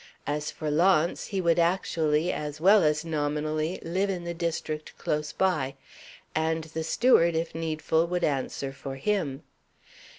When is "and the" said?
6.33-6.83